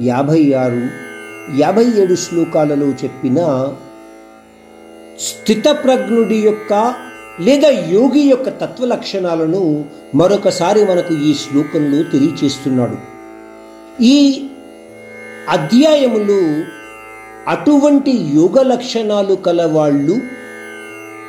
యాభై 0.00 0.54
ఆరు 0.54 0.82
యాభై 1.58 1.84
ఏడు 2.02 2.14
శ్లోకాలలో 2.14 2.88
చెప్పిన 3.04 3.38
స్థితప్రజ్ఞుడి 5.18 6.38
యొక్క 6.38 6.72
లేదా 7.40 7.68
యోగి 7.68 8.20
యొక్క 8.20 8.48
తత్వ 8.48 8.86
లక్షణాలను 8.86 9.62
మరొకసారి 10.14 10.84
మనకు 10.84 11.14
ఈ 11.14 11.34
శ్లోకంలో 11.34 12.02
తెలియచేస్తున్నాడు. 12.02 12.98
ఈ 14.02 14.18
అధ్యాయములో 15.48 16.42
అటువంటి 17.48 18.10
యోగ 18.10 18.62
లక్షణాలు 18.62 19.34
కలవాళ్ళు 19.34 20.41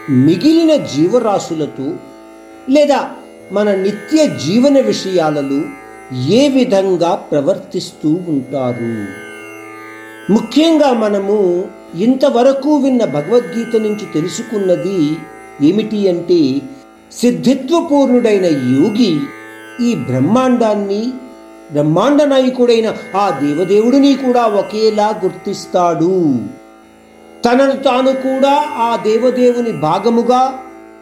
మిగిలిన 0.10 0.76
జీవరాశులతో 0.76 1.94
లేదా 2.70 3.12
మన 3.52 3.72
నిత్య 3.72 4.28
జీవన 4.28 4.80
విషయాలలో 4.80 5.62
ఏ 6.30 6.50
విధంగా 6.50 7.16
ప్రవర్తిస్తూ 7.16 8.20
ఉంటారు? 8.28 9.08
ముఖ్యంగా 10.30 10.94
మనము 10.94 11.66
ఇంతవరకు 11.96 12.76
విన్న 12.76 13.06
భగవద్గీత 13.06 13.76
నుంచి 13.76 14.06
తెలుసుకున్నది 14.14 15.18
ఏమిటి 15.62 16.10
అంటే 16.10 16.62
సిద్ధిత్వపూర్ణుడైన 17.12 18.46
యోగి 18.46 19.20
ఈ 19.82 19.96
బ్రహ్మాండాన్ని 19.96 21.14
బ్రహ్మాండ 21.72 22.24
నాయకుడైన 22.24 22.94
ఆ 23.16 23.30
దేవదేవుడిని 23.30 24.14
కూడా 24.14 24.48
ఒకేలా 24.48 25.22
గుర్తిస్తాడు. 25.24 26.36
తనను 27.46 27.74
తాను 27.74 28.12
కూడా 28.12 28.52
ఆ 28.78 28.96
దేవదేవుని 28.96 29.72
భాగముగా 29.72 30.60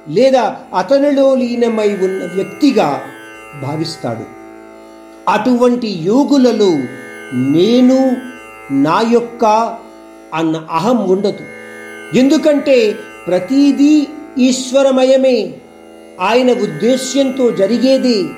లేదా 0.10 0.56
అతనిలో 0.78 1.36
లీనమై 1.36 1.90
ఉన్న 1.90 2.30
వ్యక్తిగా 2.36 3.02
భావిస్తాడు. 3.62 4.26
అటువంటి 5.30 5.88
యోగులలో 5.88 6.72
నేను 7.34 8.18
నా 8.72 9.04
యొక్క 9.12 9.46
అన్న 10.34 10.68
అహం 10.72 11.10
ఉండదు. 11.10 11.46
ఎందుకంటే 12.18 12.96
ప్రతీదీ 13.28 14.08
ఈశ్వరమయమే. 14.38 15.54
ఆయన 16.22 16.52
ఉద్దేశ్యంతో 16.52 17.52
జరిగేది 17.52 18.30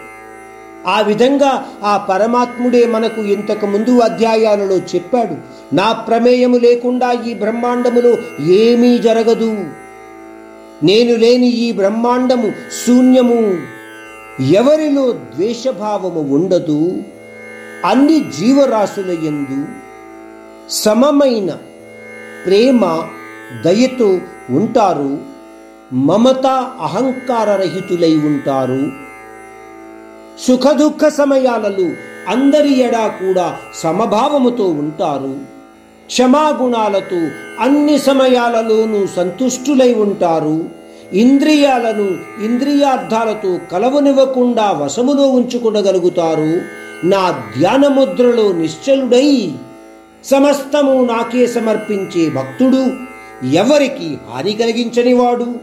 ఆ 0.87 1.01
విధంగా 1.01 1.65
ఆ 1.83 1.97
పరమాత్ముడే 1.97 2.85
మనకు 2.85 3.21
ఇంతకు 3.21 3.65
ముందు 3.65 3.99
అధ్యాయాలలో 3.99 4.77
చెప్పాడు 4.77 5.35
నా 5.75 5.91
ప్రమేయము 5.91 6.57
లేకుండా 6.57 7.11
ఈ 7.11 7.33
బ్రహ్మాండములో 7.33 8.17
ఏమీ 8.45 8.97
జరగదు. 8.97 9.65
నేను 10.83 11.15
లేని 11.15 11.47
ఈ 11.47 11.71
బ్రహ్మాండము 11.71 12.51
శూన్యము. 12.85 13.57
ఎవరిలో 14.43 15.11
ద్వేషభావము 15.11 16.35
ఉండదు 16.35 16.93
అన్ని 17.85 18.19
జీవరాశుల 18.19 19.11
యందు 19.11 19.65
సమమైన 20.69 21.57
ప్రేమ 22.45 23.03
దయతో 23.65 24.19
ఉంటారు 24.49 25.17
మమత 25.93 26.45
అహంకార 26.81 27.55
రహితులై 27.55 28.15
ఉంటారు. 28.15 29.02
సుఖదుఖ 30.39 31.07
సమయాలలో 31.07 31.89
అందరి 32.27 32.79
ఎడా 32.79 33.07
కూడా 33.07 33.57
సమభావముతో 33.75 34.63
ఉంటారు. 34.63 35.35
క్షమాగుణాలతో 36.05 37.27
అన్ని 37.59 37.99
సమయాలలోనూ 37.99 39.07
సంతుష్టులై 39.15 39.93
ఉంటారు. 39.93 40.69
ఇంద్రియాలను 41.13 42.17
ఇంద్రియార్థాలతో 42.45 43.59
కలవనివ్వకుండా 43.71 44.71
వశములో 44.71 45.27
ఉంచుకునగలుగుతారు. 45.27 46.61
నా 47.07 47.43
ధ్యానముద్రలో 47.57 48.51
నిశ్చలుడై 48.51 49.51
సమస్తము 50.25 51.05
నాకే 51.05 51.47
సమర్పించే 51.47 52.29
భక్తుడు 52.29 52.85
ఎవరికి 53.45 54.17
హాని 54.31 54.53
కలిగించనివాడు? 54.53 55.55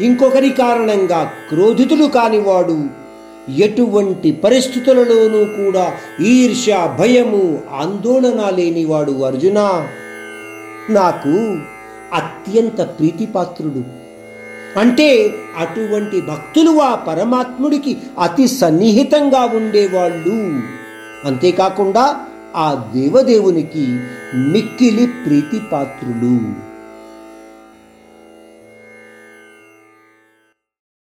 ఇంకొకరి 0.00 0.50
కారణంగా 0.50 1.32
క్రోధితులు 1.48 2.06
కానివాడు 2.06 3.01
ఎటువంటి 3.50 4.32
పరిస్థితులలోనూ 4.32 5.44
కూడా 5.44 5.92
ఈర్ష 6.24 6.66
భయము 6.98 7.60
ఆందోళన 7.72 8.50
లేనివాడు 8.56 9.12
అర్జున. 9.12 9.88
నాకు 10.90 11.58
అత్యంత 12.14 12.80
ప్రీతిపాత్రుడు. 12.80 14.02
అంటే 14.78 15.34
అటువంటి 15.58 16.20
భక్తులు 16.20 16.80
ఆ 16.80 16.94
పరమాత్ముడికి 16.94 17.96
అతి 18.20 18.48
సన్నిహితంగా 18.48 19.40
ఉండేవాళ్ళు. 19.40 20.60
అంతేకాకుండా 21.28 22.16
ఆ 22.56 22.90
దేవదేవునికి 22.94 24.00
మిక్కిలి 24.34 25.06
ప్రీతిపాత్రులు. 25.06 26.71